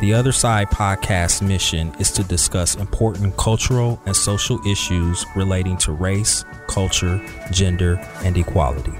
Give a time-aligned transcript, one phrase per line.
[0.00, 5.92] The Other Side podcast's mission is to discuss important cultural and social issues relating to
[5.92, 8.94] race, culture, gender, and equality.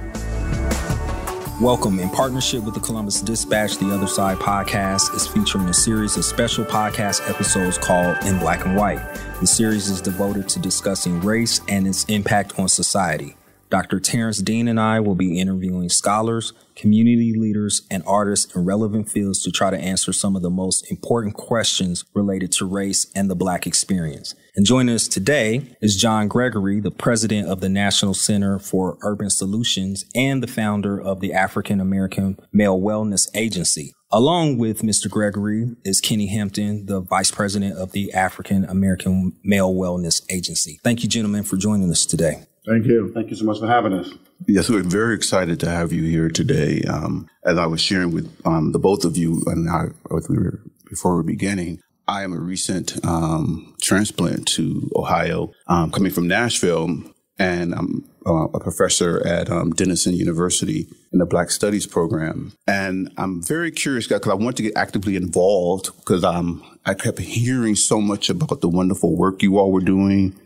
[1.59, 2.01] Welcome.
[2.01, 6.25] In partnership with the Columbus Dispatch, the Other Side podcast is featuring a series of
[6.27, 9.01] special podcast episodes called In Black and White.
[9.41, 13.37] The series is devoted to discussing race and its impact on society.
[13.71, 14.01] Dr.
[14.01, 19.43] Terrance Dean and I will be interviewing scholars, community leaders, and artists in relevant fields
[19.45, 23.37] to try to answer some of the most important questions related to race and the
[23.37, 24.35] Black experience.
[24.57, 29.31] And joining us today is John Gregory, the president of the National Center for Urban
[29.31, 33.93] Solutions and the founder of the African American Male Wellness Agency.
[34.13, 35.09] Along with Mr.
[35.09, 40.81] Gregory is Kenny Hampton, the vice president of the African American Male Wellness Agency.
[40.83, 42.47] Thank you, gentlemen, for joining us today.
[42.67, 43.11] Thank you.
[43.13, 44.13] Thank you so much for having us.
[44.47, 46.83] Yes, we're very excited to have you here today.
[46.83, 49.87] Um, as I was sharing with um, the both of you, and I,
[50.29, 55.91] we were, before we are beginning, I am a recent um, transplant to Ohio, um,
[55.91, 57.03] coming from Nashville,
[57.39, 62.53] and I'm uh, a professor at um, Denison University in the Black Studies program.
[62.67, 67.19] And I'm very curious because I want to get actively involved because um, I kept
[67.19, 70.39] hearing so much about the wonderful work you all were doing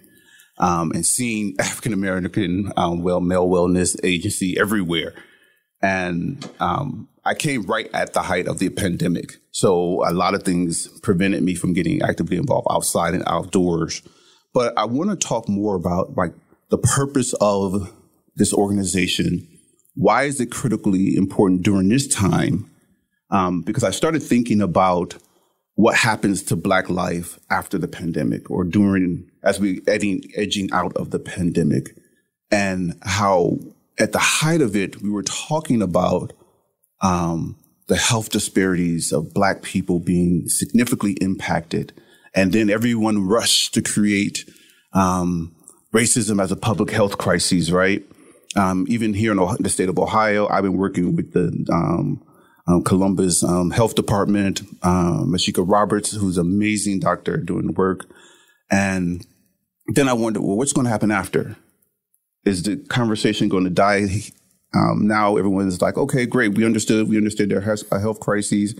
[0.58, 5.14] um, and seeing African American um, well male wellness agency everywhere.
[5.82, 10.42] And um, I came right at the height of the pandemic, so a lot of
[10.42, 14.02] things prevented me from getting actively involved outside and outdoors.
[14.54, 16.32] But I want to talk more about like
[16.70, 17.92] the purpose of
[18.36, 19.46] this organization.
[19.94, 22.70] Why is it critically important during this time?
[23.30, 25.16] Um, because I started thinking about
[25.74, 30.96] what happens to Black life after the pandemic or during as we edging, edging out
[30.96, 31.96] of the pandemic
[32.50, 33.58] and how
[33.98, 36.32] at the height of it, we were talking about
[37.02, 41.92] um, the health disparities of Black people being significantly impacted.
[42.34, 44.48] And then everyone rushed to create
[44.92, 45.54] um,
[45.92, 48.02] racism as a public health crisis, right?
[48.56, 51.66] Um, even here in the state of Ohio, I've been working with the
[52.66, 57.72] um, um, Columbus um, Health Department, um, Mysheika Roberts, who's an amazing doctor doing the
[57.72, 58.06] work.
[58.70, 59.26] And
[59.88, 61.56] then I wondered, well, what's going to happen after?
[62.44, 64.06] Is the conversation going to die?
[64.74, 66.54] Um, now everyone is like, okay, great.
[66.54, 67.08] We understood.
[67.08, 68.74] We understood a health crisis,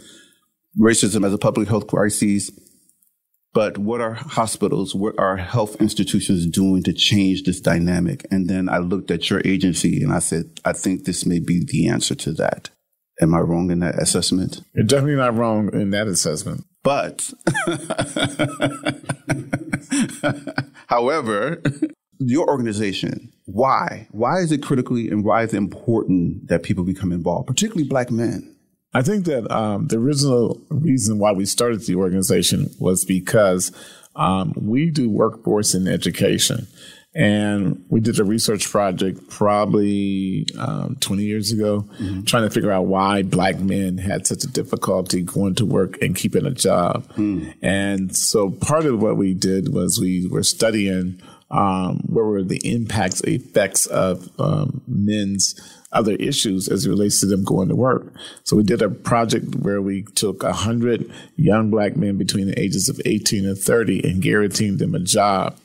[0.79, 2.51] racism as a public health crisis.
[3.53, 8.27] But what are hospitals, what are health institutions doing to change this dynamic?
[8.29, 11.65] And then I looked at your agency and I said, I think this may be
[11.65, 12.71] the answer to that.
[13.21, 14.61] Am I wrong in that assessment?
[14.75, 16.65] You're definitely not wrong in that assessment.
[16.83, 17.33] But,
[20.89, 21.63] however,
[22.19, 24.09] your organization, why?
[24.11, 28.11] Why is it critically and why is it important that people become involved, particularly black
[28.11, 28.55] men?
[28.93, 33.73] I think that um, the original reason why we started the organization was because
[34.15, 36.69] um, we do workforce and education.
[37.15, 42.25] And we did a research project probably um, 20 years ago, mm-hmm.
[42.25, 46.17] trying to figure out why black men had such a difficulty going to work and
[46.17, 47.07] keeping a job.
[47.13, 47.55] Mm.
[47.63, 52.61] And so part of what we did was we were studying um, what were the
[52.69, 55.55] impacts, effects of um, men's
[55.93, 58.13] other issues as it relates to them going to work.
[58.43, 62.89] So we did a project where we took 100 young black men between the ages
[62.89, 65.57] of 18 and 30 and guaranteed them a job.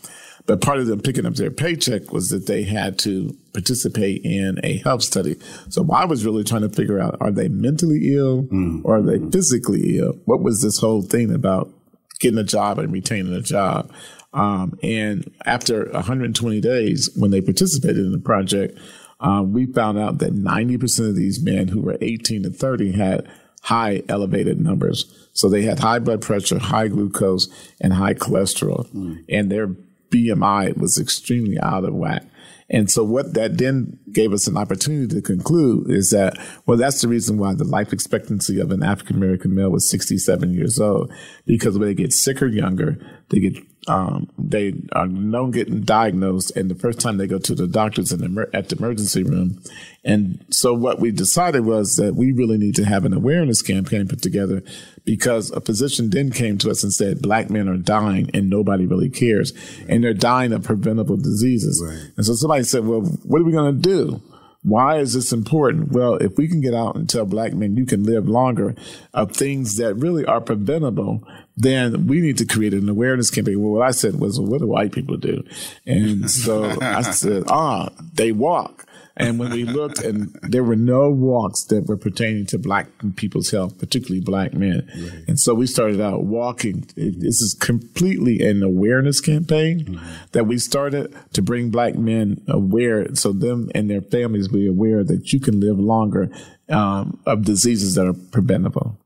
[0.45, 4.59] But part of them picking up their paycheck was that they had to participate in
[4.63, 5.35] a health study.
[5.69, 8.81] So I was really trying to figure out are they mentally ill mm.
[8.83, 10.13] or are they physically ill?
[10.25, 11.71] What was this whole thing about
[12.19, 13.91] getting a job and retaining a job?
[14.33, 18.77] Um, and after 120 days, when they participated in the project,
[19.19, 23.27] um, we found out that 90% of these men who were 18 to 30 had
[23.63, 25.05] high elevated numbers.
[25.33, 27.47] So they had high blood pressure, high glucose,
[27.81, 28.87] and high cholesterol.
[28.91, 29.25] Mm.
[29.29, 29.75] And their
[30.09, 32.23] BMI was extremely out of whack.
[32.71, 37.01] And so what that then gave us an opportunity to conclude is that, well, that's
[37.01, 41.11] the reason why the life expectancy of an African American male was 67 years old,
[41.45, 42.97] because when they get sicker younger,
[43.29, 43.57] they get
[43.87, 48.11] um, they are known getting diagnosed, and the first time they go to the doctors
[48.11, 49.61] in the, at the emergency room.
[50.03, 54.07] And so, what we decided was that we really need to have an awareness campaign
[54.07, 54.63] put together
[55.05, 58.85] because a physician then came to us and said, Black men are dying and nobody
[58.85, 59.53] really cares.
[59.87, 61.83] And they're dying of preventable diseases.
[61.85, 62.11] Right.
[62.15, 64.21] And so, somebody said, Well, what are we going to do?
[64.61, 65.93] Why is this important?
[65.93, 68.75] Well, if we can get out and tell black men you can live longer
[69.13, 71.23] of things that really are preventable,
[71.55, 73.61] then we need to create an awareness campaign.
[73.61, 75.43] Well, what I said was, well, what do white people do?
[75.85, 78.85] And so I said, ah, they walk.
[79.19, 82.87] And when we looked, and there were no walks that were pertaining to black
[83.17, 84.89] people's health, particularly black men.
[84.95, 85.23] Right.
[85.27, 86.87] And so we started out walking.
[86.95, 90.15] This is completely an awareness campaign mm-hmm.
[90.31, 95.03] that we started to bring black men aware, so them and their families be aware
[95.03, 96.31] that you can live longer
[96.69, 98.97] um, of diseases that are preventable.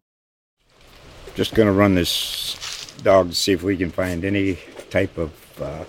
[1.33, 4.59] Just going to run this dog to see if we can find any
[4.91, 5.85] type of uh,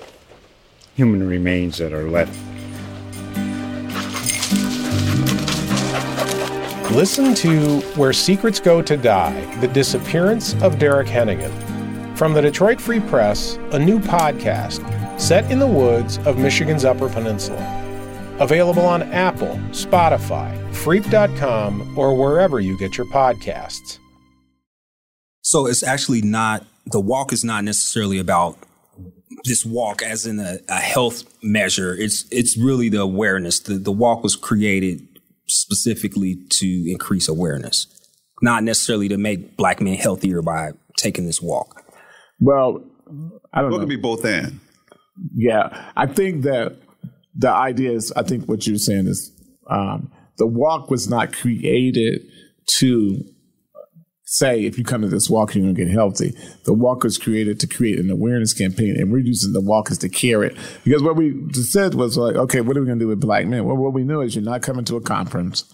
[0.94, 2.35] human remains that are left
[6.94, 11.50] Listen to Where Secrets Go to Die The Disappearance of Derek Hennigan.
[12.17, 14.81] From the Detroit Free Press, a new podcast
[15.20, 17.58] set in the woods of Michigan's Upper Peninsula.
[18.38, 23.99] Available on Apple, Spotify, Freep.com, or wherever you get your podcasts.
[25.43, 28.56] So it's actually not, the walk is not necessarily about
[29.43, 31.93] this walk as in a, a health measure.
[31.93, 33.58] It's, it's really the awareness.
[33.58, 35.08] The, the walk was created
[35.46, 37.87] specifically to increase awareness,
[38.43, 41.82] not necessarily to make black men healthier by taking this walk?
[42.41, 42.85] Well,
[43.52, 43.76] I don't well, know.
[43.76, 44.61] It could be both and.
[45.35, 46.76] Yeah, I think that
[47.37, 49.31] the idea is, I think what you're saying is
[49.69, 52.23] um, the walk was not created
[52.79, 53.25] to
[54.35, 56.35] say if you come to this walk, you're going to get healthy.
[56.65, 59.99] The walk was created to create an awareness campaign, and we're using the walk as
[59.99, 60.57] the carrot.
[60.85, 63.47] Because what we said was like, okay, what are we going to do with black
[63.47, 63.65] men?
[63.65, 65.65] Well, what we know is you're not coming to a conference.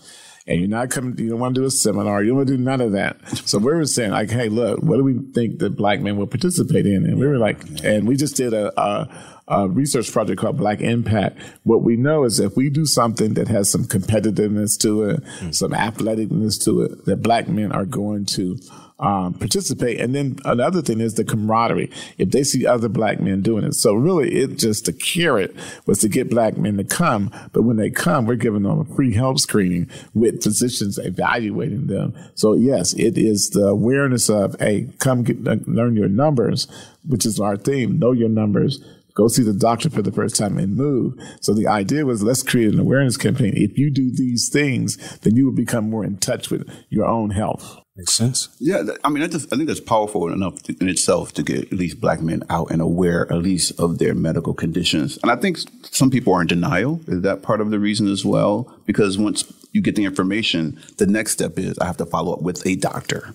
[0.46, 2.22] And you're not coming, you don't want to do a seminar.
[2.22, 3.20] You don't want to do none of that.
[3.46, 6.26] So we were saying like, hey, look, what do we think that black men will
[6.26, 7.04] participate in?
[7.04, 9.08] And we were like, and we just did a, a
[9.50, 11.38] a research project called Black Impact.
[11.64, 15.54] What we know is if we do something that has some competitiveness to it, mm.
[15.54, 18.58] some athleticness to it, that black men are going to
[19.00, 19.98] um, participate.
[19.98, 21.90] And then another thing is the camaraderie.
[22.18, 25.56] If they see other black men doing it, so really it just the carrot
[25.86, 27.32] was to get black men to come.
[27.52, 32.14] But when they come, we're giving them a free health screening with physicians evaluating them.
[32.34, 36.68] So yes, it is the awareness of hey, come get, learn your numbers,
[37.04, 37.98] which is our theme.
[37.98, 38.84] Know your numbers
[39.20, 41.14] go see the doctor for the first time and move.
[41.40, 43.52] So the idea was let's create an awareness campaign.
[43.54, 47.30] If you do these things, then you will become more in touch with your own
[47.30, 47.78] health.
[47.96, 48.48] Makes sense.
[48.58, 51.70] Yeah, I mean, I, just, I think that's powerful enough to, in itself to get
[51.70, 55.18] at least black men out and aware, at least, of their medical conditions.
[55.22, 57.00] And I think some people are in denial.
[57.06, 58.74] Is that part of the reason as well?
[58.86, 62.42] Because once you get the information, the next step is I have to follow up
[62.42, 63.34] with a doctor.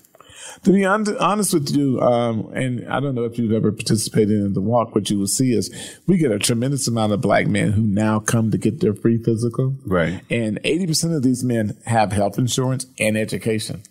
[0.64, 4.52] To be honest with you, um, and I don't know if you've ever participated in
[4.54, 7.72] the walk, what you will see is we get a tremendous amount of black men
[7.72, 9.76] who now come to get their free physical.
[9.84, 10.22] Right.
[10.30, 13.82] And 80% of these men have health insurance and education.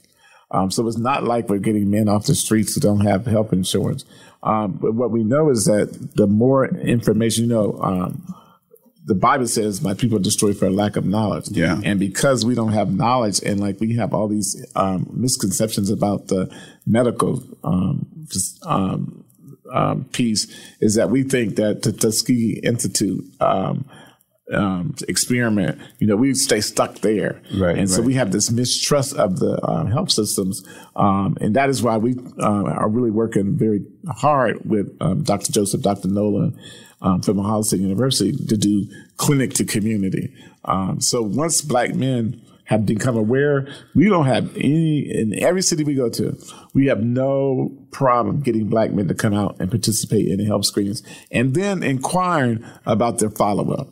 [0.52, 3.52] Um, so it's not like we're getting men off the streets who don't have health
[3.52, 4.06] insurance.
[4.44, 8.36] Um, but what we know is that the more information, you know, um,
[9.06, 11.50] the Bible says my people are destroyed for a lack of knowledge.
[11.50, 11.80] Yeah.
[11.84, 16.28] And because we don't have knowledge and like we have all these um, misconceptions about
[16.28, 16.52] the
[16.88, 19.24] medical um, just, um,
[19.72, 20.48] um piece
[20.80, 23.24] is that we think that the Tuskegee Institute
[24.54, 27.42] um, experiment, you know, we stay stuck there.
[27.54, 27.72] Right.
[27.72, 27.90] And right.
[27.90, 30.64] so we have this mistrust of the um, health systems.
[30.96, 35.52] Um, and that is why we uh, are really working very hard with um, Dr.
[35.52, 36.10] Joseph, Dr.
[36.10, 36.60] Nolan,
[37.02, 38.88] um, from Ohio State University to do
[39.18, 40.34] clinic to community.
[40.64, 45.84] Um, so once black men have become aware, we don't have any, in every city
[45.84, 46.36] we go to,
[46.74, 50.66] we have no problem getting black men to come out and participate in the health
[50.66, 53.90] screenings and then inquiring about their follow up.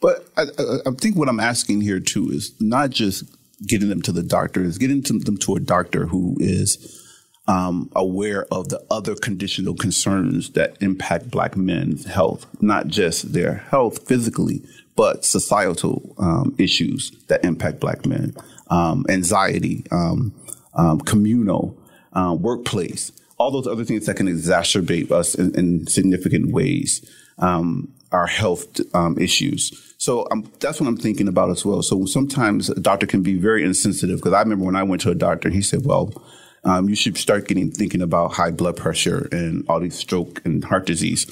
[0.00, 0.42] But I,
[0.86, 3.24] I, think what I'm asking here too is not just
[3.66, 7.02] getting them to the doctor, is getting them to a doctor who is
[7.48, 13.54] um, aware of the other conditional concerns that impact black men's health, not just their
[13.70, 14.62] health physically,
[14.96, 18.34] but societal um, issues that impact black men,
[18.68, 20.34] um, anxiety, um,
[20.74, 21.78] um, communal,
[22.14, 27.92] uh, workplace, all those other things that can exacerbate us in, in significant ways, um,
[28.10, 28.80] our health
[29.18, 29.85] issues.
[29.98, 30.28] So
[30.60, 31.82] that's what I'm thinking about as well.
[31.82, 35.10] So sometimes a doctor can be very insensitive because I remember when I went to
[35.10, 36.12] a doctor, he said, well,
[36.64, 40.64] um, you should start getting thinking about high blood pressure and all these stroke and
[40.64, 41.26] heart disease.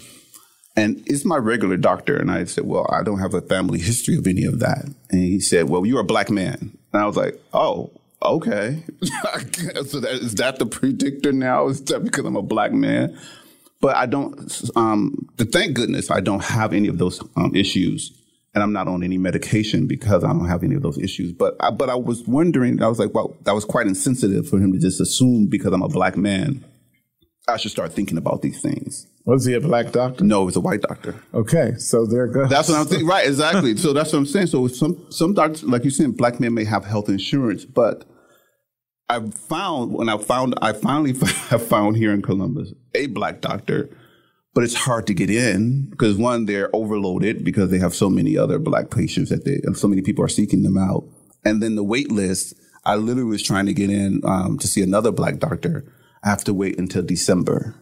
[0.77, 2.17] And it's my regular doctor.
[2.17, 4.85] And I said, Well, I don't have a family history of any of that.
[5.11, 6.77] And he said, Well, you're a black man.
[6.93, 7.91] And I was like, Oh,
[8.23, 8.83] okay.
[9.03, 11.69] so that, is that the predictor now?
[11.69, 13.19] Is that because I'm a black man?
[13.81, 18.13] But I don't, um, thank goodness I don't have any of those um, issues.
[18.55, 21.33] And I'm not on any medication because I don't have any of those issues.
[21.33, 24.59] But I, but I was wondering, I was like, well, that was quite insensitive for
[24.59, 26.65] him to just assume because I'm a black man,
[27.49, 29.07] I should start thinking about these things.
[29.27, 30.23] Was he a black doctor?
[30.23, 31.15] No, it was a white doctor.
[31.33, 32.49] Okay, so there goes.
[32.49, 33.07] That's what I'm thinking.
[33.07, 33.77] Right, exactly.
[33.77, 34.49] so that's what I'm saying.
[34.49, 38.05] So some some doctors, like you said, black men may have health insurance, but
[39.09, 41.15] I found when I found I finally
[41.49, 43.91] have found here in Columbus a black doctor,
[44.55, 48.39] but it's hard to get in because one they're overloaded because they have so many
[48.39, 51.05] other black patients that they and so many people are seeking them out,
[51.45, 52.55] and then the wait list.
[52.87, 55.91] I literally was trying to get in um, to see another black doctor.
[56.23, 57.75] I have to wait until December.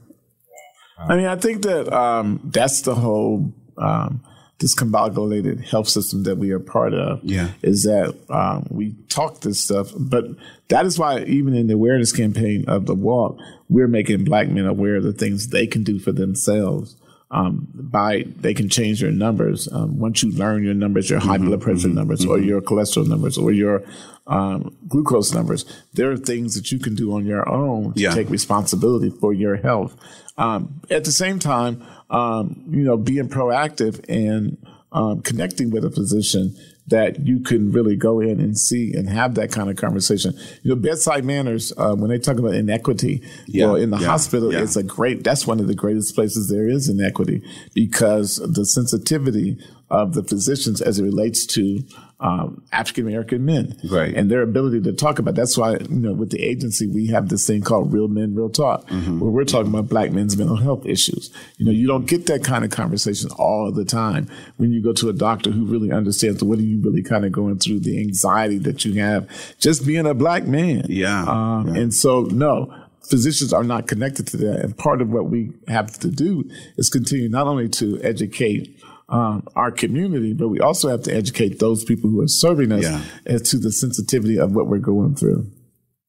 [0.97, 4.23] I mean, I think that um, that's the whole um,
[4.62, 7.21] discombobulated health system that we are part of.
[7.25, 7.50] Yeah.
[7.62, 10.26] Is that um, we talk this stuff, but
[10.69, 13.38] that is why even in the awareness campaign of the walk,
[13.69, 16.97] we're making black men aware of the things they can do for themselves.
[17.33, 19.67] Um, by they can change their numbers.
[19.73, 22.31] Um, once you learn your numbers, your high mm-hmm, blood pressure mm-hmm, numbers, mm-hmm.
[22.31, 23.83] or your cholesterol numbers, or your
[24.27, 28.11] um, glucose numbers, there are things that you can do on your own to yeah.
[28.11, 29.97] take responsibility for your health.
[30.37, 34.59] Um, at the same time, um, you know, being proactive and
[34.93, 36.57] um, connecting with a physician
[36.89, 40.35] that you can really go in and see and have that kind of conversation.
[40.62, 44.07] You know, bedside manners, uh, when they talk about inequity, yeah, well, in the yeah,
[44.07, 44.62] hospital, yeah.
[44.62, 47.43] it's a great, that's one of the greatest places there is inequity
[47.75, 49.59] because the sensitivity
[49.91, 51.83] of the physicians as it relates to
[52.23, 55.35] um, African American men, right, and their ability to talk about.
[55.35, 58.49] That's why you know with the agency we have this thing called Real Men, Real
[58.49, 59.19] Talk, mm-hmm.
[59.19, 61.31] where we're talking about Black men's mental health issues.
[61.59, 64.93] You know, you don't get that kind of conversation all the time when you go
[64.93, 67.99] to a doctor who really understands what are you really kind of going through, the
[67.99, 70.87] anxiety that you have just being a black man.
[70.88, 71.83] Yeah, um, yeah.
[71.83, 74.61] and so no physicians are not connected to that.
[74.61, 78.82] And part of what we have to do is continue not only to educate
[79.12, 82.85] um, our community, but we also have to educate those people who are serving us
[82.85, 83.04] yeah.
[83.26, 85.50] as to the sensitivity of what we're going through.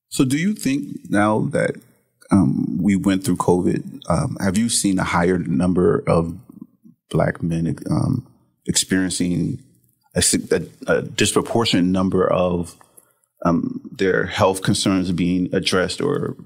[0.07, 1.75] So, do you think now that
[2.31, 6.37] um, we went through COVID, um, have you seen a higher number of
[7.09, 8.25] black men um,
[8.65, 9.61] experiencing
[10.15, 12.75] a, a, a, disproportionate number of
[13.43, 16.37] um, their health concerns being addressed or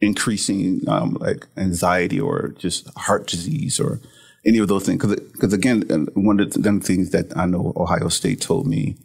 [0.00, 4.00] increasing um, like anxiety or just heart disease or
[4.46, 5.04] any of those things.
[5.04, 5.82] Because again,
[6.14, 8.96] one of the things that I know Ohio State told me,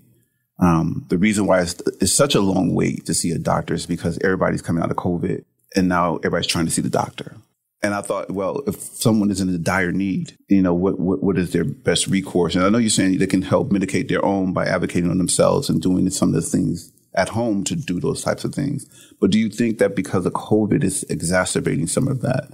[0.59, 3.87] um, the reason why it's, it's, such a long wait to see a doctor is
[3.87, 5.43] because everybody's coming out of COVID
[5.75, 7.35] and now everybody's trying to see the doctor.
[7.81, 11.23] And I thought, well, if someone is in a dire need, you know, what, what,
[11.23, 12.53] what is their best recourse?
[12.53, 15.67] And I know you're saying they can help mitigate their own by advocating on themselves
[15.67, 18.85] and doing some of the things at home to do those types of things.
[19.19, 22.49] But do you think that because of COVID is exacerbating some of that?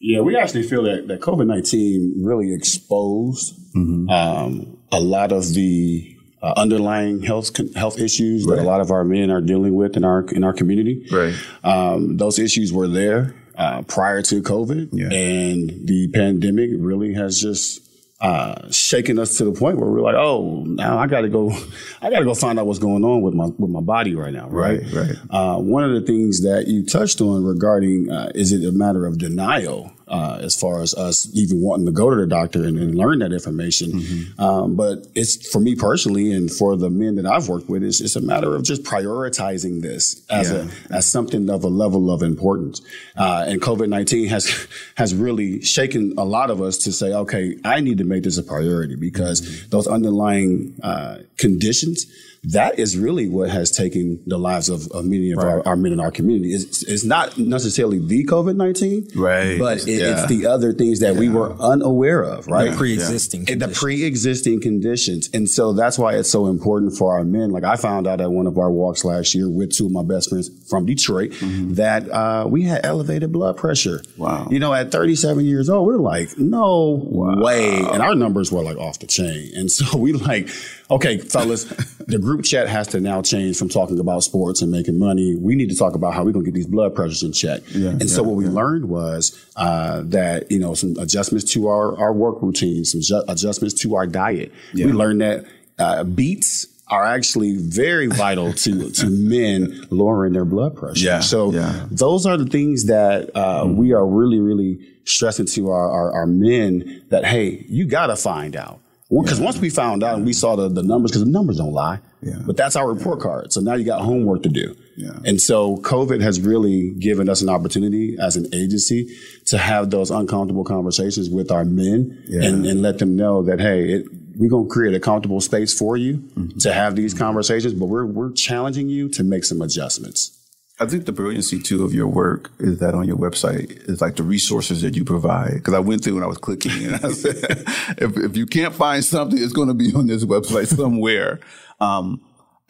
[0.00, 4.08] Yeah, we actually feel that, that COVID 19 really exposed mm-hmm.
[4.10, 8.56] um, a lot of the uh, underlying health health issues right.
[8.56, 11.06] that a lot of our men are dealing with in our in our community.
[11.10, 11.34] Right.
[11.62, 15.06] Um, those issues were there uh, prior to COVID, yeah.
[15.06, 17.83] and the pandemic really has just
[18.24, 21.50] uh, shaking us to the point where we're like, oh, now I got to go,
[22.02, 24.32] I got to go find out what's going on with my with my body right
[24.32, 24.80] now, right?
[24.92, 25.08] Right.
[25.08, 25.16] right.
[25.28, 29.04] Uh, one of the things that you touched on regarding uh, is it a matter
[29.04, 32.78] of denial uh, as far as us even wanting to go to the doctor and,
[32.78, 33.92] and learn that information.
[33.92, 34.40] Mm-hmm.
[34.40, 38.00] Um, but it's for me personally, and for the men that I've worked with, it's,
[38.00, 40.68] it's a matter of just prioritizing this as yeah.
[40.90, 42.82] a as something of a level of importance.
[43.16, 47.56] Uh, and COVID nineteen has has really shaken a lot of us to say, okay,
[47.64, 49.70] I need to make this a priority because mm-hmm.
[49.70, 52.06] those underlying uh, conditions
[52.52, 55.46] that is really what has taken the lives of, of many of right.
[55.46, 56.52] our, our, men in our community.
[56.52, 59.58] It's, it's not necessarily the COVID 19, right?
[59.58, 60.12] But it, yeah.
[60.12, 61.20] it's the other things that yeah.
[61.20, 62.70] we were unaware of, right?
[62.70, 63.56] The pre existing, yeah.
[63.56, 65.30] the pre existing conditions.
[65.32, 67.50] And so that's why it's so important for our men.
[67.50, 70.02] Like I found out at one of our walks last year with two of my
[70.02, 71.74] best friends from Detroit mm-hmm.
[71.74, 74.02] that uh, we had elevated blood pressure.
[74.16, 74.48] Wow.
[74.50, 77.42] You know, at 37 years old, we're like, no wow.
[77.42, 77.78] way.
[77.78, 79.52] And our numbers were like off the chain.
[79.54, 80.48] And so we like,
[80.90, 81.64] okay, fellas,
[82.06, 85.36] the group chat has to now change from talking about sports and making money.
[85.36, 87.62] We need to talk about how we're going to get these blood pressures in check.
[87.70, 88.52] Yeah, and yeah, so what we yeah.
[88.52, 93.24] learned was uh, that you know some adjustments to our our work routine, some ju-
[93.28, 94.52] adjustments to our diet.
[94.74, 95.44] We learned that
[95.78, 101.04] uh, beets are actually very vital to to men lowering their blood pressure.
[101.04, 101.86] Yeah, So yeah.
[101.90, 106.26] those are the things that uh, we are really really stressing to our, our, our
[106.26, 108.80] men that hey, you got to find out.
[109.10, 111.72] Because once we found out and we saw the, the numbers, because the numbers don't
[111.72, 112.38] lie, Yeah.
[112.46, 113.52] but that's our report card.
[113.52, 114.74] So now you got homework to do.
[114.96, 115.10] Yeah.
[115.24, 119.08] And so COVID has really given us an opportunity as an agency
[119.46, 122.44] to have those uncomfortable conversations with our men Yeah.
[122.48, 124.06] and, and let them know that, hey, it,
[124.36, 126.58] we're going to create a comfortable space for you Mm-hmm.
[126.60, 130.33] to have these conversations, but we're, we're challenging you to make some adjustments.
[130.80, 134.16] I think the brilliancy too of your work is that on your website is like
[134.16, 135.54] the resources that you provide.
[135.54, 137.36] Because I went through and I was clicking and I said,
[137.98, 141.38] if, if you can't find something, it's going to be on this website somewhere.
[141.80, 142.20] Um,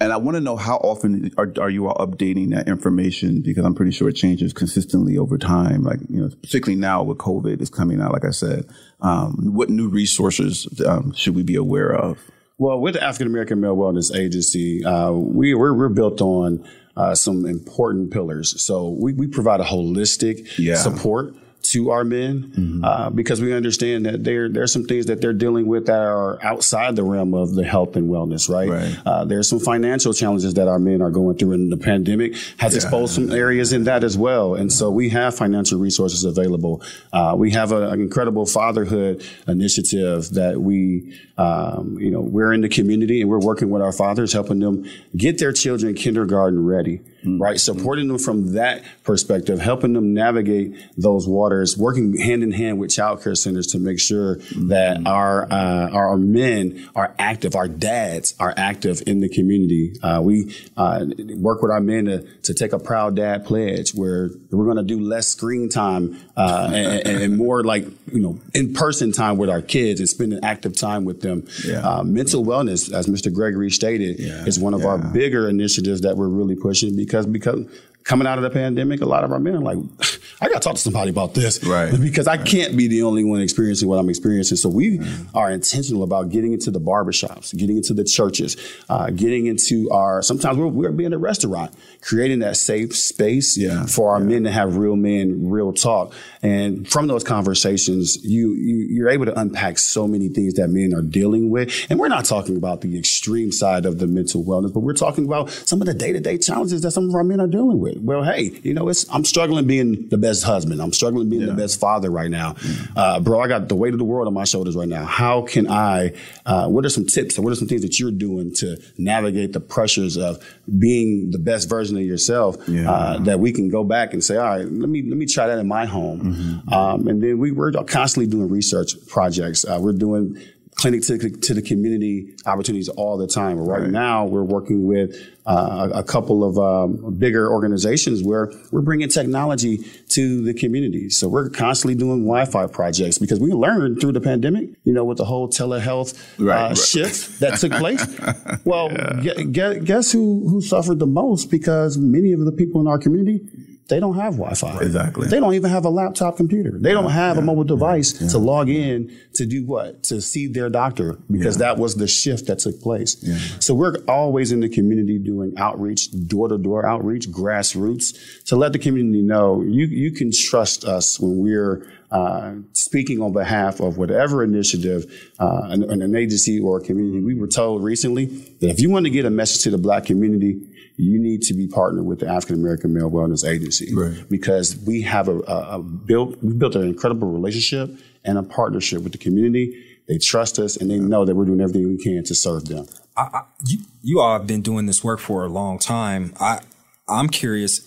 [0.00, 3.40] and I want to know how often are, are you all updating that information?
[3.40, 5.82] Because I'm pretty sure it changes consistently over time.
[5.82, 8.66] Like, you know, particularly now with COVID is coming out, like I said,
[9.00, 12.18] um, what new resources um, should we be aware of?
[12.58, 17.14] Well, with the African American Male Wellness Agency, uh, we, we're, we're built on uh,
[17.14, 18.60] some important pillars.
[18.62, 20.76] So we, we provide a holistic Yeah.
[20.76, 25.32] support to our men uh, because we understand that there there's some things that they're
[25.32, 28.48] dealing with that are outside the realm of the health and wellness.
[28.48, 28.68] Right.
[28.68, 28.96] Right.
[29.06, 32.74] Uh, there's some financial challenges that our men are going through, and the pandemic has
[32.74, 34.54] exposed some areas in that as well.
[34.54, 36.82] And so we have financial resources available.
[37.12, 42.60] Uh, we have a- an incredible fatherhood initiative that we, um, you know, we're in
[42.60, 44.84] the community and we're working with our fathers, helping them
[45.16, 47.00] get their children kindergarten ready.
[47.26, 52.78] Right, supporting them from that perspective, helping them navigate those waters, working hand in hand
[52.78, 54.36] with child care centers to make sure
[54.68, 59.94] that our uh, our men are active, our dads are active in the community.
[60.02, 64.28] Uh, we uh, work with our men to, to take a proud dad pledge, where
[64.50, 68.74] we're going to do less screen time uh, and, and- more like you know in
[68.74, 71.46] person time with our kids and spending active time with them.
[71.64, 71.78] Yeah.
[71.78, 73.32] Uh, mental wellness, as Mr.
[73.32, 77.66] Gregory stated, Yeah, is one of our bigger initiatives that we're really pushing because because
[78.04, 79.78] coming out of the pandemic, a lot of our men are like,
[80.40, 81.98] I got to talk to somebody about this, Right.
[81.98, 84.58] Because I can't be the only one experiencing what I'm experiencing.
[84.58, 85.00] So we
[85.34, 88.56] are intentional about getting into the barbershops, getting into the churches,
[88.90, 90.20] uh, getting into our.
[90.22, 94.50] Sometimes we're, we're being a restaurant, creating that safe space Yeah, for our men to
[94.50, 96.12] have real men, real talk,
[96.42, 100.92] and from those conversations, you, you you're able to unpack so many things that men
[100.94, 101.86] are dealing with.
[101.88, 105.24] And we're not talking about the extreme side of the mental wellness, but we're talking
[105.24, 107.80] about some of the day to day challenges that some of our men are dealing
[107.80, 107.93] with.
[107.98, 110.80] Well, hey, you know, it's I'm struggling being the best husband.
[110.80, 112.56] I'm struggling being the best father right now,
[112.96, 113.40] uh, bro.
[113.40, 115.04] I got the weight of the world on my shoulders right now.
[115.04, 116.12] How can I?
[116.46, 119.52] Uh, what are some tips or what are some things that you're doing to navigate
[119.52, 120.42] the pressures of
[120.78, 122.56] being the best version of yourself?
[122.68, 122.90] Yeah.
[122.90, 125.46] Uh, that we can go back and say, all right, let me let me try
[125.46, 126.62] that in my home.
[126.70, 129.64] Um, and then we we're constantly doing research projects.
[129.64, 130.40] Uh, we're doing
[130.76, 133.58] clinic to, to the community opportunities all the time.
[133.58, 139.08] Right, now, we're working with uh, a couple of um, bigger organizations where we're bringing
[139.08, 141.10] technology to the community.
[141.10, 145.18] So we're constantly doing Wi-Fi projects because we learned through the pandemic, you know, with
[145.18, 146.78] the whole telehealth Right, uh, right.
[146.78, 148.04] shift that took place.
[148.64, 152.86] Well, gu- gu- guess who who suffered the most because many of the people in
[152.86, 153.46] our community
[153.88, 154.78] they don't have Wi-Fi.
[154.80, 155.28] Exactly.
[155.28, 156.78] They don't even have a laptop computer.
[156.78, 160.02] They don't have a mobile device to log in to do what?
[160.04, 163.22] To see their doctor because that was the shift that took place.
[163.60, 168.72] So we're always in the community doing outreach, door to door outreach, grassroots to let
[168.72, 173.98] the community know you you can trust us when we're uh, speaking on behalf of
[173.98, 175.04] whatever initiative,
[175.40, 177.20] uh, an, an agency or a community.
[177.20, 180.04] We were told recently that if you want to get a message to the black
[180.04, 180.60] community,
[180.96, 184.28] you need to be partnered with the African American Male Wellness Agency Right.
[184.30, 187.90] because we have a, a, a built we built an incredible relationship
[188.24, 189.84] and a partnership with the community.
[190.08, 192.86] They trust us and they know that we're doing everything we can to serve them.
[193.16, 196.34] I, I, you, you all have been doing this work for a long time.
[196.38, 196.60] I,
[197.08, 197.80] I'm curious,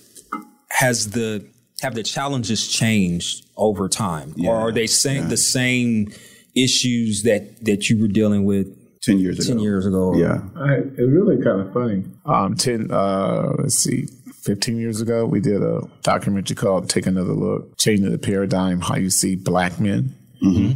[0.70, 1.46] has the
[1.82, 6.12] have the challenges changed over time, or are they same the same
[6.56, 8.76] issues that that you were dealing with
[9.08, 9.56] 10 years ago.
[9.56, 10.16] ten years ago?
[10.16, 10.42] Yeah.
[10.56, 12.04] I, it's really kind of funny.
[12.26, 14.08] Um, ten, uh, let's see,
[14.42, 18.96] fifteen years ago, we did a documentary called "Take Another Look: Changing the Paradigm: How
[18.96, 20.16] You See Black Men."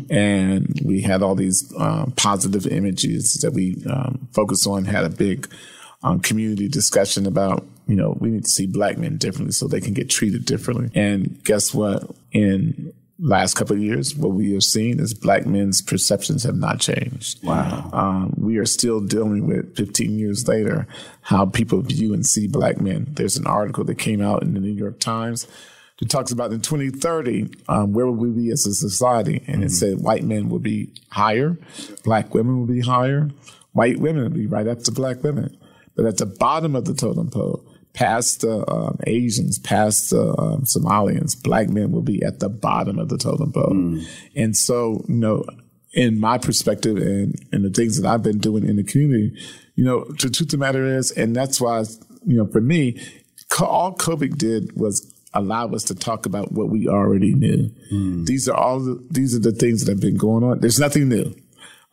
[0.10, 4.86] And we had all these um, positive images that we um, focused on.
[4.86, 5.48] Had a big
[6.04, 9.80] um, community discussion about, you know, we need to see black men differently so they
[9.82, 10.90] can get treated differently.
[10.96, 12.10] And guess what?
[12.32, 16.80] In last couple of years, what we have seen is black men's perceptions have not
[16.80, 17.44] changed.
[17.44, 17.90] Wow.
[17.94, 20.88] Um, we are still dealing with 15 years later
[21.22, 23.08] how people view and see black men.
[23.12, 25.48] There's an article that came out in the New York Times
[26.00, 29.44] that talks about in 2030, um, where will we be as a society?
[29.46, 31.58] And it said white men will be higher,
[32.04, 33.30] black women will be higher,
[33.74, 35.56] white women would be right up to black women.
[35.96, 40.64] But at the bottom of the totem pole, past the um, Asians, past the um,
[40.64, 43.74] Somalians, black men will be at the bottom of the totem pole.
[43.74, 44.08] Mm.
[44.36, 45.44] And so, you know,
[45.94, 49.38] in my perspective and, and the things that I've been doing in the community,
[49.76, 51.84] you know, the truth of the matter is, and that's why,
[52.26, 53.02] you know, for me,
[53.60, 57.70] all COVID did was allow us to talk about what we already knew.
[57.92, 58.26] Mm.
[58.26, 60.60] These are all the, these are the things that have been going on.
[60.60, 61.36] There's nothing new.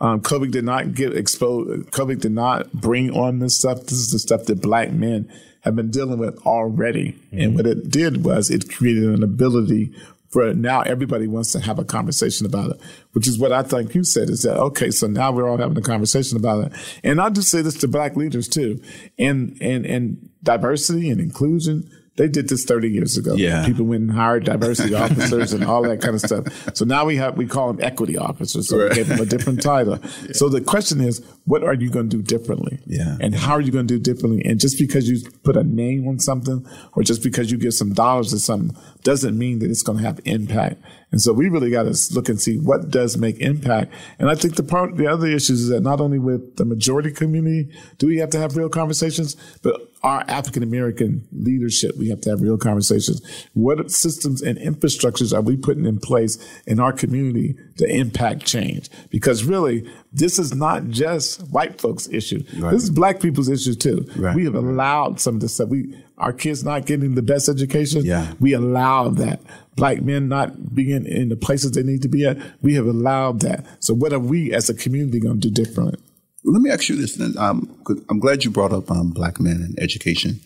[0.00, 1.90] Um, COVID did not get exposed.
[1.90, 3.82] COVID did not bring on this stuff.
[3.82, 5.32] This is the stuff that black men
[5.62, 7.12] have been dealing with already.
[7.12, 7.40] Mm-hmm.
[7.40, 9.92] And what it did was it created an ability
[10.30, 12.80] for now everybody wants to have a conversation about it,
[13.12, 15.78] which is what I think you said is that, okay, so now we're all having
[15.78, 17.00] a conversation about it.
[17.02, 18.80] And I just say this to black leaders too.
[19.18, 23.34] And, and, and diversity and inclusion they did this 30 years ago.
[23.34, 23.64] Yeah.
[23.64, 26.76] People went and hired diversity officers and all that kind of stuff.
[26.76, 28.68] So now we have, we call them equity officers.
[28.68, 28.90] So right.
[28.90, 29.98] we gave them a different title.
[30.18, 30.32] Yeah.
[30.32, 32.80] So the question is, what are you going to do differently?
[32.86, 33.16] Yeah.
[33.20, 34.44] And how are you going to do differently?
[34.44, 37.92] And just because you put a name on something or just because you give some
[37.92, 40.82] dollars to something doesn't mean that it's going to have impact.
[41.10, 43.92] And so we really got to look and see what does make impact.
[44.18, 47.10] And I think the part, the other issues is that not only with the majority
[47.10, 52.20] community do we have to have real conversations, but our African American leadership, we have
[52.20, 53.20] to have real conversations.
[53.54, 58.90] What systems and infrastructures are we putting in place in our community to impact change?
[59.10, 62.44] Because really, this is not just white folks' issue.
[62.58, 62.72] Right.
[62.72, 64.06] This is black people's issue too.
[64.16, 64.36] Right.
[64.36, 65.68] We have allowed some of this stuff.
[65.68, 68.04] We our kids not getting the best education.
[68.04, 68.32] Yeah.
[68.40, 69.40] We allow that.
[69.76, 72.38] Black men not being in the places they need to be at.
[72.62, 73.64] We have allowed that.
[73.80, 76.00] So what are we as a community going to do different?
[76.44, 77.34] Let me ask you this then.
[77.38, 80.40] Um, I'm glad you brought up um, black men and education.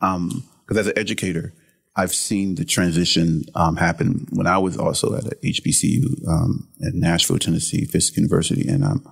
[0.00, 1.54] Because um, as an educator,
[1.96, 7.38] I've seen the transition um, happen when I was also at HBCU um, at Nashville,
[7.38, 9.06] Tennessee, Fisk University, and I'm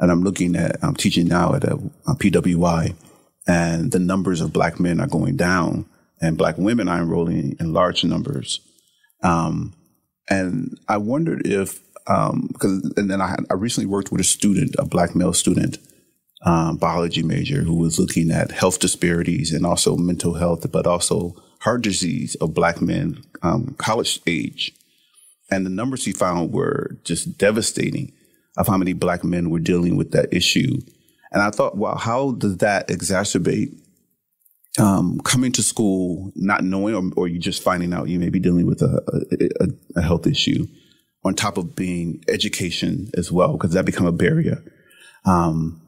[0.00, 1.74] and I'm looking at I'm teaching now at a,
[2.08, 2.96] a PWI,
[3.46, 5.86] and the numbers of black men are going down,
[6.20, 8.60] and black women are enrolling in large numbers.
[9.22, 9.74] Um,
[10.28, 14.24] and I wondered if because um, and then I, had, I recently worked with a
[14.24, 15.78] student, a black male student,
[16.44, 21.34] um, biology major, who was looking at health disparities and also mental health, but also
[21.60, 24.72] heart disease of black men um, college age.
[25.50, 28.12] And the numbers he found were just devastating
[28.56, 30.80] of how many black men were dealing with that issue.
[31.34, 33.76] And I thought, well, how does that exacerbate
[34.78, 38.40] um, coming to school, not knowing, or, or, you just finding out you may be
[38.40, 39.00] dealing with a,
[39.60, 39.68] a,
[40.00, 40.66] a health issue?
[41.24, 44.62] on top of being education as well, because that become a barrier.
[45.24, 45.80] Um,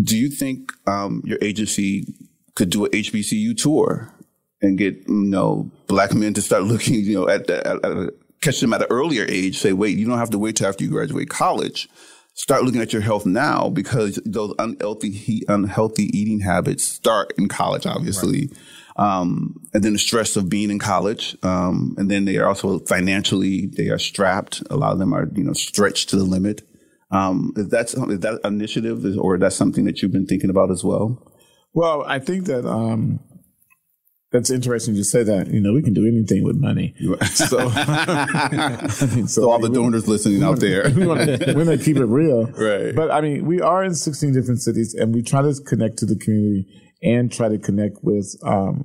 [0.00, 2.14] do you think um, your agency
[2.54, 4.12] could do a HBCU tour
[4.60, 8.10] and get you know black men to start looking, you know, at, at, at
[8.42, 9.58] catch them at an earlier age?
[9.58, 11.88] Say, wait, you don't have to wait till after you graduate college.
[12.38, 17.86] Start looking at your health now because those unhealthy unhealthy eating habits start in college,
[17.86, 18.50] obviously.
[18.98, 19.20] Right.
[19.20, 21.34] Um, and then the stress of being in college.
[21.42, 24.62] Um, and then they are also financially, they are strapped.
[24.70, 26.60] A lot of them are, you know, stretched to the limit.
[27.10, 30.84] Um, is that, is that initiative or that's something that you've been thinking about as
[30.84, 31.22] well?
[31.72, 33.20] Well, I think that, um,
[34.36, 35.48] that's interesting to say that.
[35.48, 36.94] You know, we can do anything with money.
[37.24, 41.96] So, I mean, so, so all the donors listening out there, we want to keep
[41.96, 42.94] it real, right?
[42.94, 46.06] But I mean, we are in 16 different cities, and we try to connect to
[46.06, 46.66] the community
[47.02, 48.84] and try to connect with um,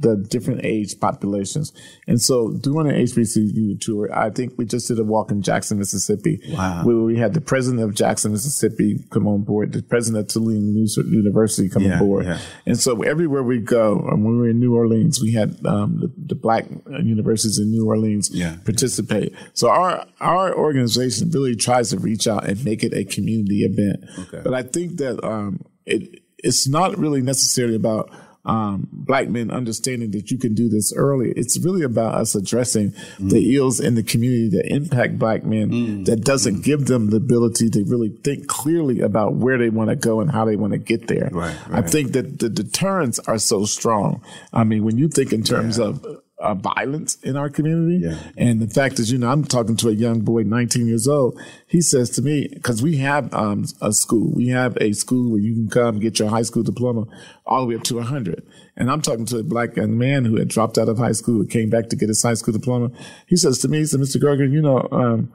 [0.00, 1.72] the different age populations.
[2.06, 5.78] And so doing an HBCU tour, I think we just did a walk in Jackson,
[5.78, 6.40] Mississippi.
[6.48, 6.84] Wow.
[6.84, 10.74] Where we had the president of Jackson, Mississippi come on board, the president of Tulane
[10.74, 12.24] University come yeah, on board.
[12.24, 12.38] Yeah.
[12.64, 16.12] And so everywhere we go, when we were in New Orleans, we had um, the,
[16.28, 16.64] the, black
[17.02, 19.34] universities in New Orleans yeah, participate.
[19.52, 24.04] So our, our organization really tries to reach out and make it a community event.
[24.18, 24.40] Okay.
[24.42, 28.10] But I think that um, it, it's not really necessarily about
[28.44, 31.32] um, black men understanding that you can do this early.
[31.36, 33.30] It's really about us addressing mm.
[33.30, 36.04] the ills in the community that impact black men mm.
[36.06, 36.64] that doesn't mm.
[36.64, 40.30] give them the ability to really think clearly about where they want to go and
[40.30, 41.28] how they want to get there.
[41.32, 41.84] Right, right.
[41.84, 44.22] I think that the deterrents are so strong.
[44.52, 45.86] I mean, when you think in terms yeah.
[45.86, 46.06] of
[46.40, 48.04] uh, violence in our community.
[48.04, 48.18] Yeah.
[48.36, 51.40] And the fact is, you know, I'm talking to a young boy, 19 years old.
[51.66, 55.40] He says to me, because we have um, a school, we have a school where
[55.40, 57.04] you can come get your high school diploma
[57.46, 58.46] all the way up to 100.
[58.76, 61.44] And I'm talking to a black young man who had dropped out of high school,
[61.44, 62.90] came back to get his high school diploma.
[63.26, 64.18] He says to me, he said, Mr.
[64.18, 65.32] Gregory, you know, um,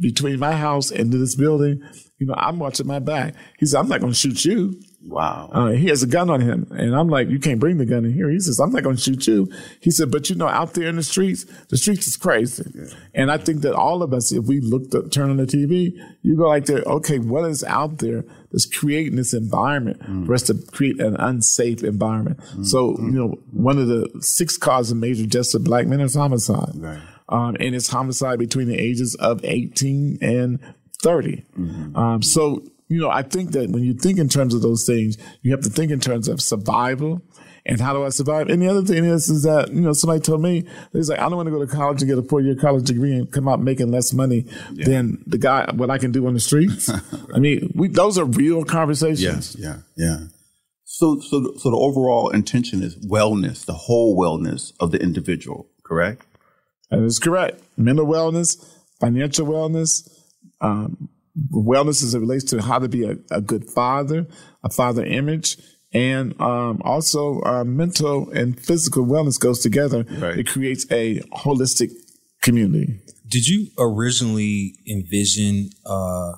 [0.00, 1.82] between my house and this building,
[2.18, 3.34] you know, I'm watching my back.
[3.58, 4.80] He said, I'm not going to shoot you.
[5.08, 5.48] Wow.
[5.52, 6.66] Uh, he has a gun on him.
[6.70, 8.28] And I'm like, you can't bring the gun in here.
[8.28, 9.50] He says, I'm not going to shoot you.
[9.80, 12.70] He said, but you know, out there in the streets, the streets is crazy.
[12.74, 12.86] Yeah.
[13.14, 15.92] And I think that all of us, if we look up, turn on the TV,
[16.22, 20.26] you go like there, okay, what is out there that's creating this environment mm.
[20.26, 22.38] for us to create an unsafe environment?
[22.38, 22.66] Mm.
[22.66, 26.14] So, you know, one of the six causes of major deaths of black men is
[26.14, 26.72] homicide.
[26.74, 27.02] Right.
[27.30, 30.60] Um, and it's homicide between the ages of 18 and
[31.02, 31.44] 30.
[31.58, 31.96] Mm-hmm.
[31.96, 35.16] Um, so, you know, I think that when you think in terms of those things,
[35.42, 37.22] you have to think in terms of survival
[37.68, 38.48] and how do I survive?
[38.48, 41.24] And the other thing is, is that, you know, somebody told me, he's like, I
[41.24, 43.46] don't want to go to college and get a four year college degree and come
[43.46, 44.86] out making less money yeah.
[44.86, 46.90] than the guy, what I can do on the streets.
[47.34, 49.20] I mean, we, those are real conversations.
[49.22, 49.56] Yes.
[49.58, 49.76] Yeah.
[49.96, 50.18] Yeah.
[50.84, 56.24] So, so, so the overall intention is wellness, the whole wellness of the individual, correct?
[56.90, 57.62] That is correct.
[57.76, 58.64] Mental wellness,
[58.98, 60.08] financial wellness,
[60.62, 61.10] um,
[61.52, 64.26] wellness as it relates to how to be a, a good father,
[64.62, 65.56] a father image,
[65.92, 70.04] and um, also uh, mental and physical wellness goes together.
[70.18, 70.38] Right.
[70.38, 71.90] It creates a holistic
[72.42, 73.00] community.
[73.26, 76.34] Did you originally envision uh,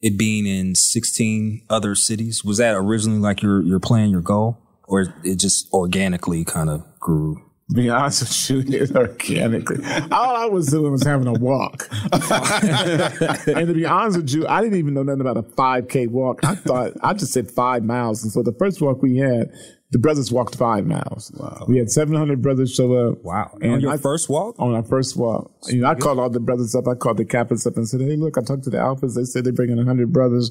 [0.00, 2.44] it being in 16 other cities?
[2.44, 6.84] Was that originally like your your plan, your goal, or it just organically kind of
[7.00, 7.42] grew?
[7.72, 9.84] Be honest with you, it organically.
[10.12, 11.88] All I was doing was having a walk.
[12.12, 16.44] and to be honest with you, I didn't even know nothing about a 5K walk.
[16.44, 18.22] I thought, I just said five miles.
[18.22, 19.50] And so the first walk we had,
[19.90, 21.30] the brothers walked five miles.
[21.36, 21.66] Wow.
[21.68, 23.22] We had 700 brothers show up.
[23.22, 23.56] Wow.
[23.60, 24.56] And on your I, first walk?
[24.58, 25.52] On our first walk.
[25.68, 26.88] You know, I called all the brothers up.
[26.88, 29.14] I called the captains up and said, hey, look, I talked to the alphas.
[29.14, 30.50] They said they're bringing 100 brothers.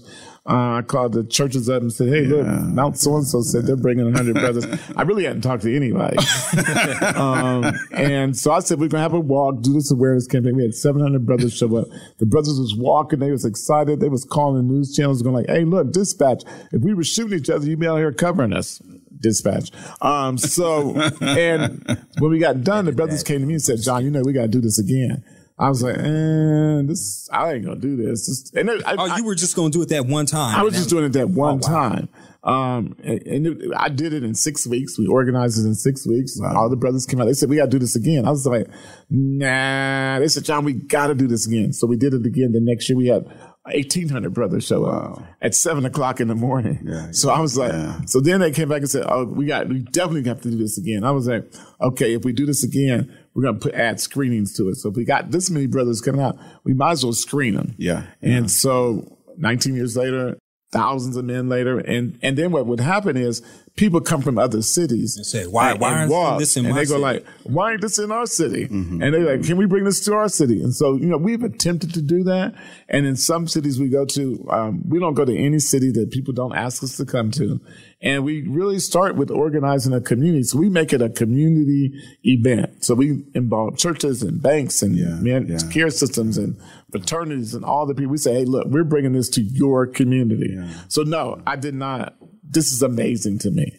[0.49, 2.35] Uh, I called the churches up and said, hey, yeah.
[2.35, 4.65] look, Mount so-and-so said they're bringing 100 brothers.
[4.95, 6.17] I really hadn't talked to anybody.
[7.15, 10.55] um, and so I said, we're going to have a walk, do this awareness campaign.
[10.55, 11.87] We had 700 brothers show up.
[12.19, 13.19] The brothers was walking.
[13.19, 13.99] They was excited.
[13.99, 17.37] They was calling the news channels going like, hey, look, dispatch, if we were shooting
[17.37, 18.81] each other, you'd be out here covering us
[19.19, 19.71] dispatch.
[20.01, 21.85] Um, so, and
[22.19, 24.33] when we got done, the brothers came to me and said, John, you know, we
[24.33, 25.23] got to do this again.
[25.59, 28.25] I was like, eh, this, I ain't gonna do this.
[28.25, 30.59] Just, and I, oh, you were just gonna do it that one time.
[30.59, 31.89] I was just doing it that one oh, wow.
[31.89, 32.09] time.
[32.43, 34.97] Um, and, and it, I did it in six weeks.
[34.97, 36.37] We organized it in six weeks.
[36.37, 36.55] Wow.
[36.57, 37.25] All the brothers came out.
[37.25, 38.25] They said, we gotta do this again.
[38.25, 38.67] I was like,
[39.09, 40.19] nah.
[40.19, 41.71] They said, John, we gotta do this again.
[41.71, 42.51] So we did it again.
[42.51, 43.25] The next year we had
[43.65, 45.13] 1800 brothers show wow.
[45.13, 46.79] up at seven o'clock in the morning.
[46.85, 48.01] Yeah, so I was like, yeah.
[48.05, 50.57] so then they came back and said, oh, we got, we definitely have to do
[50.57, 51.03] this again.
[51.03, 54.53] I was like, okay, if we do this again, we're going to put add screenings
[54.57, 54.75] to it.
[54.75, 57.73] So if we got this many brothers coming out, we might as well screen them.
[57.77, 58.03] Yeah.
[58.21, 58.47] And yeah.
[58.47, 60.37] so 19 years later,
[60.73, 61.77] thousands of men later.
[61.79, 63.41] And, and then what would happen is
[63.75, 66.85] people come from other cities and say, why, and, why walk, this in and they
[66.85, 68.67] go like, why ain't this in our city?
[68.67, 69.01] Mm-hmm.
[69.01, 70.61] And they're like, can we bring this to our city?
[70.61, 72.55] And so, you know, we've attempted to do that.
[72.89, 76.11] And in some cities we go to, um, we don't go to any city that
[76.11, 77.61] people don't ask us to come to.
[78.03, 80.43] And we really start with organizing a community.
[80.43, 82.83] So we make it a community event.
[82.83, 85.57] So we involve churches and banks and yeah, man, yeah.
[85.71, 86.59] care systems and
[86.91, 88.11] fraternities and all the people.
[88.11, 90.53] We say, hey, look, we're bringing this to your community.
[90.53, 90.67] Yeah.
[90.89, 92.17] So no, I did not.
[92.43, 93.71] This is amazing to me.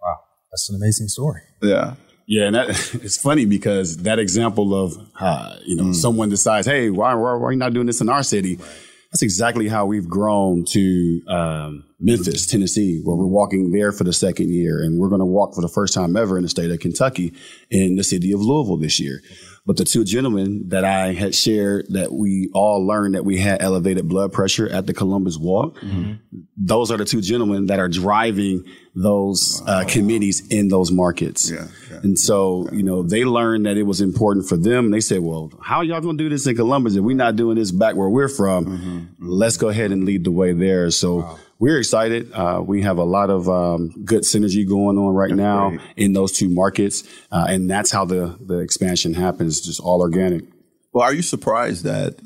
[0.00, 0.20] Wow.
[0.52, 1.42] That's an amazing story.
[1.60, 1.94] Yeah.
[2.26, 2.68] Yeah, and that,
[3.02, 5.94] it's funny because that example of uh, you know mm.
[5.94, 8.56] someone decides, hey, why, why, why are you not doing this in our city?
[8.56, 8.68] Right.
[9.14, 14.12] That's exactly how we've grown to um, Memphis, Tennessee, where we're walking there for the
[14.12, 16.68] second year, and we're going to walk for the first time ever in the state
[16.72, 17.32] of Kentucky
[17.70, 19.22] in the city of Louisville this year.
[19.66, 23.62] But the two gentlemen that I had shared that we all learned that we had
[23.62, 26.14] elevated blood pressure at the Columbus Walk, mm-hmm.
[26.58, 29.80] those are the two gentlemen that are driving those uh, wow.
[29.80, 31.50] uh, committees in those markets.
[31.50, 32.00] Yeah, yeah.
[32.02, 34.90] And so, you know, they learned that it was important for them.
[34.90, 37.56] They said, well, how y'all going to do this in Columbus if we're not doing
[37.56, 38.66] this back where we're from?
[38.66, 39.00] Mm-hmm.
[39.20, 40.90] Let's go ahead and lead the way there.
[40.90, 42.32] So, wow we're excited.
[42.32, 45.80] Uh, we have a lot of um, good synergy going on right that's now great.
[45.96, 50.44] in those two markets, uh, and that's how the the expansion happens, just all organic.
[50.92, 52.16] Well, are you surprised that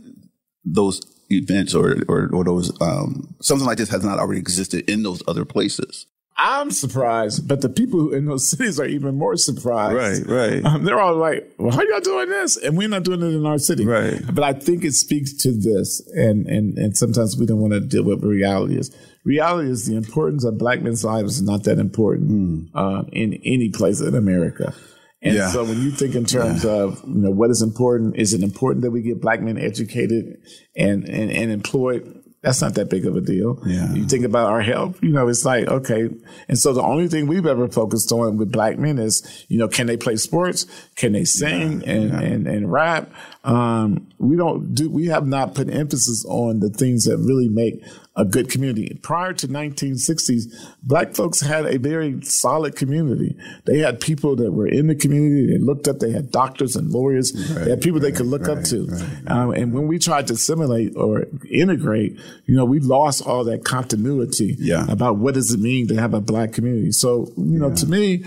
[0.65, 5.03] those events or or, or those um, something like this has not already existed in
[5.03, 6.07] those other places?
[6.41, 10.27] I'm surprised, but the people in those cities are even more surprised.
[10.29, 10.65] Right, right.
[10.65, 13.45] Um, they're all like, "Well, how y'all doing this?" And we're not doing it in
[13.45, 13.85] our city.
[13.85, 14.23] Right.
[14.33, 17.81] But I think it speaks to this, and and and sometimes we don't want to
[17.81, 18.95] deal with reality is.
[19.29, 22.69] Reality is the importance of black men's lives is not that important mm.
[22.75, 24.73] uh, in any place in America.
[25.21, 25.51] And yeah.
[25.51, 26.71] so when you think in terms yeah.
[26.71, 30.39] of, you know, what is important, is it important that we get black men educated
[30.75, 32.19] and, and, and employed?
[32.43, 33.61] that's not that big of a deal.
[33.67, 33.93] Yeah.
[33.93, 36.09] You think about our health, you know, it's like, okay.
[36.49, 39.67] And so the only thing we've ever focused on with black men is, you know,
[39.67, 40.65] can they play sports?
[40.95, 43.11] Can they sing and, and, and rap?
[43.49, 47.83] Um, we don't do, we have not put emphasis on the things that really make
[48.15, 48.99] a good community.
[49.01, 53.37] Prior to 1960s, black folks had a very solid community.
[53.65, 55.47] They had people that were in the community.
[55.53, 56.01] They looked up.
[56.01, 57.33] They had doctors and lawyers.
[57.33, 58.89] Right, they had people right, they could look right, up to.
[59.29, 63.65] Um, and when we tried to assimilate or integrate, you know, we lost all that
[63.65, 64.85] continuity yeah.
[64.91, 66.91] about what does it mean to have a black community.
[66.91, 67.75] So, you know, yeah.
[67.77, 68.25] to me,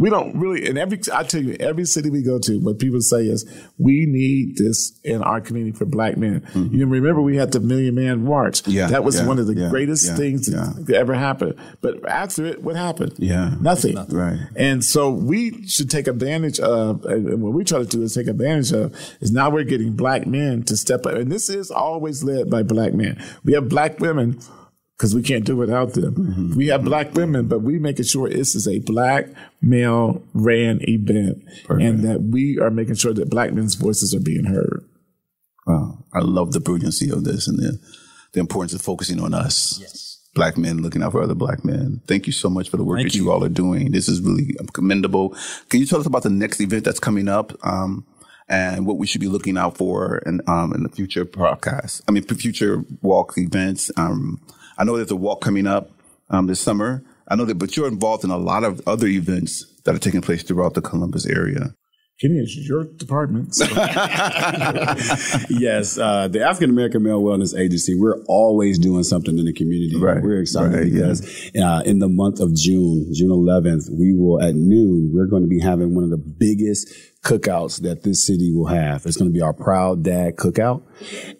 [0.00, 3.00] we don't really, in every, I tell you, every city we go to, what people
[3.00, 6.40] say is, we need this in our community for black men.
[6.40, 6.74] Mm-hmm.
[6.74, 8.66] You remember we had the Million Man March.
[8.66, 8.88] Yeah.
[8.88, 11.54] That was yeah, one of the yeah, greatest yeah, things that could ever happened.
[11.80, 13.14] But after it, what happened?
[13.18, 13.54] Yeah.
[13.60, 13.94] Nothing.
[13.94, 14.16] Nothing.
[14.16, 14.38] Right.
[14.56, 18.26] And so we should take advantage of, and what we try to do is take
[18.26, 21.14] advantage of, is now we're getting black men to step up.
[21.14, 23.22] And this is always led by black men.
[23.44, 24.40] We have black women
[24.98, 26.14] because we can't do without them.
[26.14, 26.56] Mm-hmm.
[26.56, 29.28] We have black women, but we making sure this is a black
[29.62, 31.88] male ran event Perfect.
[31.88, 34.84] and that we are making sure that black men's voices are being heard.
[35.66, 36.04] Wow.
[36.12, 37.78] I love the brilliancy of this and the,
[38.32, 39.78] the importance of focusing on us.
[39.80, 40.18] Yes.
[40.34, 42.00] Black men looking out for other black men.
[42.08, 43.24] Thank you so much for the work Thank that you.
[43.24, 43.30] you.
[43.30, 43.92] all are doing.
[43.92, 45.36] This is really commendable.
[45.68, 47.52] Can you tell us about the next event that's coming up?
[47.64, 48.04] Um,
[48.48, 52.02] and what we should be looking out for in, um, in the future podcast.
[52.08, 53.90] I mean, future walk events.
[53.96, 54.40] Um,
[54.78, 55.90] I know there's a walk coming up
[56.30, 57.04] um, this summer.
[57.26, 60.22] I know that, but you're involved in a lot of other events that are taking
[60.22, 61.74] place throughout the Columbus area.
[62.20, 63.54] Kenny, it's your department.
[63.54, 63.64] So.
[65.50, 69.96] yes, uh, the African American Male Wellness Agency, we're always doing something in the community.
[69.96, 70.20] Right.
[70.20, 71.76] We're excited right, because yeah.
[71.76, 75.48] uh, in the month of June, June 11th, we will at noon, we're going to
[75.48, 76.92] be having one of the biggest
[77.24, 79.04] cookouts that this city will have.
[79.04, 80.82] It's going to be our Proud Dad Cookout.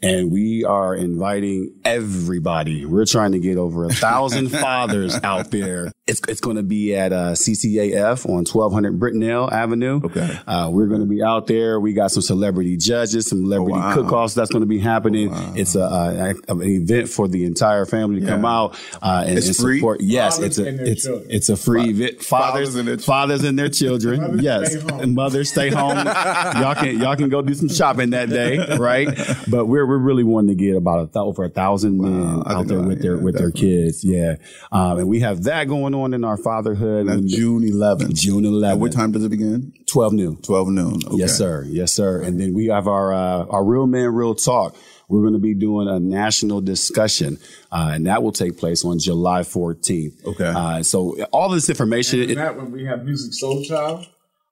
[0.03, 2.85] And we are inviting everybody.
[2.85, 5.93] We're trying to get over a thousand fathers out there.
[6.07, 10.01] It's, it's going to be at uh, CCAF on 1200 Brentnell Avenue.
[10.05, 10.39] Okay.
[10.47, 11.81] Uh, we're going to be out there.
[11.81, 13.95] We got some celebrity judges, some celebrity oh, wow.
[13.95, 15.29] cook-offs that's going to be happening.
[15.29, 15.53] Oh, wow.
[15.57, 18.33] It's a, a, an event for the entire family to yeah.
[18.33, 19.79] come out uh, and, it's and free?
[19.79, 20.01] support.
[20.01, 22.23] Yes, it's a it's, it's a free event.
[22.23, 24.39] Fathers, fathers and their, fathers and their children.
[24.41, 25.78] yes, mothers stay home.
[25.79, 29.09] Y'all can y'all can go do some shopping that day, right?
[29.49, 32.43] But we're we're really wanting to get about a th- over a thousand wow, men
[32.47, 33.61] out there with their with definitely.
[33.61, 34.05] their kids.
[34.05, 34.37] Yeah,
[34.73, 37.07] um, and we have that going on in our fatherhood.
[37.27, 38.15] June 11th.
[38.15, 38.71] June 11th.
[38.71, 39.73] At what time does it begin?
[39.87, 40.37] 12 noon.
[40.43, 41.01] 12 noon.
[41.07, 41.17] Okay.
[41.17, 41.65] Yes, sir.
[41.67, 42.23] Yes, sir.
[42.23, 44.77] And then we have our uh, our real man, real talk.
[45.09, 47.39] We're going to be doing a national discussion,
[47.73, 50.27] uh, and that will take place on July 14th.
[50.27, 50.45] Okay.
[50.45, 52.21] Uh, so all this information.
[52.23, 54.07] And that when we have Musiq Soulchild.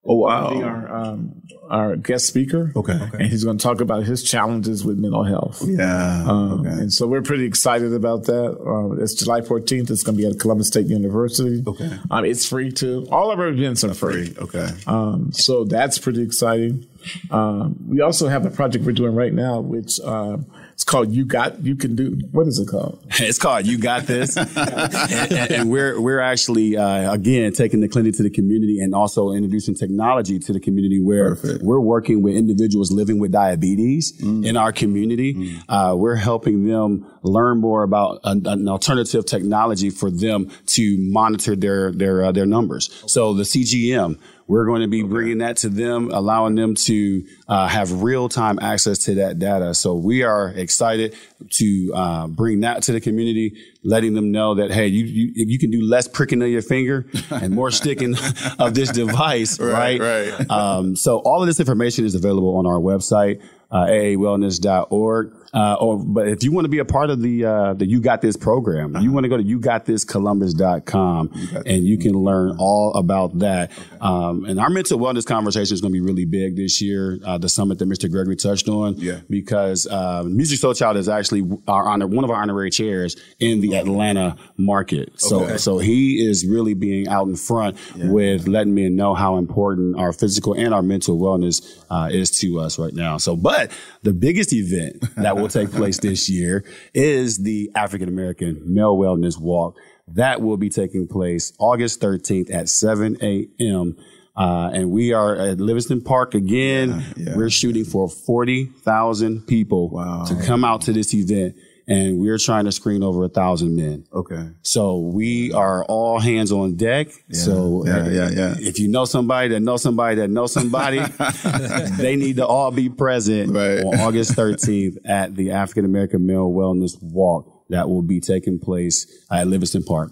[0.07, 0.53] Oh wow!
[0.53, 2.71] Be our um, our guest speaker.
[2.75, 2.93] Okay.
[2.93, 3.17] okay.
[3.19, 5.61] And he's going to talk about his challenges with mental health.
[5.65, 6.23] Yeah.
[6.27, 6.69] Um, okay.
[6.69, 8.57] And so we're pretty excited about that.
[8.57, 9.89] Uh, it's July 14th.
[9.89, 11.63] It's going to be at Columbus State University.
[11.67, 11.91] Okay.
[12.09, 13.07] Um, it's free too.
[13.11, 14.29] All of our events are free.
[14.29, 14.43] free.
[14.43, 14.69] Okay.
[14.87, 16.87] Um, so that's pretty exciting.
[17.31, 20.45] Um, we also have a project we're doing right now, which um,
[20.77, 23.03] it's called "You Got You Can Do." What is it called?
[23.19, 27.87] It's called "You Got This," and, and, and, we're we're actually uh, again taking the
[27.87, 31.01] clinic to the community and also introducing technology to the community.
[31.01, 31.63] Where Perfect.
[31.63, 34.45] we're working with individuals living with diabetes mm.
[34.45, 35.33] in our community.
[35.33, 35.63] Mm.
[35.67, 41.55] Uh, we're helping them learn more about an, an, alternative technology for them to monitor
[41.55, 43.03] their their uh, their numbers.
[43.07, 45.09] So the CGM we're going to be okay.
[45.09, 49.73] bringing that to them, allowing them to uh, have real time access to that data.
[49.73, 51.15] So we are excited
[51.57, 55.59] to uh, bring that to the community, letting them know that hey, you you, you
[55.59, 58.15] can do less pricking of your finger and more sticking
[58.57, 59.99] of this device, right?
[59.99, 60.31] Right.
[60.31, 60.49] right.
[60.49, 65.33] Um, so all of this information is available on our website, uh, aawellness.org.
[65.53, 68.01] Uh, or, but if you want to be a part of the, uh, the You
[68.01, 69.03] Got This program, uh-huh.
[69.03, 73.71] you want to go to yougotThisColumbus.com you got and you can learn all about that.
[73.71, 73.97] Okay.
[74.01, 77.37] Um, and our mental wellness conversation is going to be really big this year, uh,
[77.37, 78.09] the summit that Mr.
[78.09, 78.95] Gregory touched on.
[78.97, 79.19] Yeah.
[79.29, 83.75] Because, uh, Musiq Soulchild is actually our honor, one of our honorary chairs in the
[83.75, 85.19] Atlanta market.
[85.19, 85.57] So, okay.
[85.57, 88.09] so he is really being out in front yeah.
[88.09, 92.59] with letting me know how important our physical and our mental wellness, uh, is to
[92.59, 93.17] us right now.
[93.17, 93.71] So, but
[94.03, 99.39] the biggest event that will take place this year is the African American Male Wellness
[99.39, 99.77] Walk.
[100.07, 103.97] That will be taking place August 13th at 7 a.m.
[104.35, 107.03] Uh, and we are at Livingston Park again.
[107.17, 107.35] Yeah, yeah.
[107.35, 110.25] We're shooting for 40,000 people wow.
[110.25, 111.55] to come out to this event
[111.87, 114.05] and we're trying to screen over a thousand men.
[114.13, 114.49] Okay.
[114.61, 117.07] So we are all hands on deck.
[117.29, 118.55] Yeah, so yeah, uh, yeah, yeah.
[118.59, 120.99] if you know somebody that knows somebody that knows somebody,
[121.97, 123.83] they need to all be present right.
[123.83, 129.07] on August 13th at the African American Male Wellness Walk that will be taking place
[129.31, 130.11] at Livingston Park.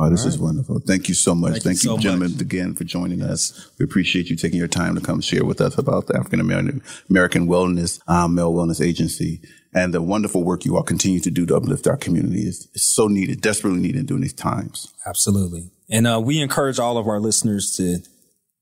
[0.00, 0.28] Oh, this right.
[0.28, 0.78] is wonderful.
[0.78, 1.52] Thank you so much.
[1.54, 2.40] Thank, Thank you, so gentlemen, much.
[2.40, 3.68] again for joining us.
[3.78, 6.82] We appreciate you taking your time to come share with us about the African American
[7.10, 9.40] American Wellness, um, Male Wellness Agency.
[9.74, 12.82] and the wonderful work you all continue to do to uplift our community is, is
[12.82, 14.92] so needed, desperately needed during these times.
[15.04, 15.70] Absolutely.
[15.90, 17.98] And uh, we encourage all of our listeners to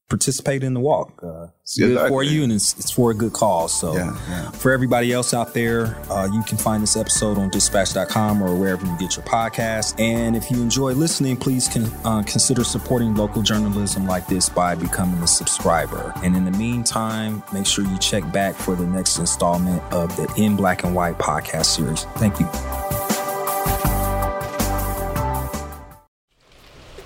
[0.08, 1.20] participate in the walk.
[1.20, 3.78] Uh, it's Yeah, good I for you and it's, it's for a good cause.
[3.78, 4.50] So Yeah, yeah.
[4.52, 8.86] for everybody else out there, uh, you can find this episode on dispatch.com or wherever
[8.86, 9.98] you get your podcast.
[10.00, 14.76] And if you enjoy listening, please con- uh, consider supporting local journalism like this by
[14.76, 16.12] becoming a subscriber.
[16.22, 20.32] And in the meantime, make sure you check back for the next installment of the
[20.36, 22.04] In Black and White podcast series.
[22.16, 22.46] Thank you.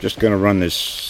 [0.00, 1.09] Just going to run this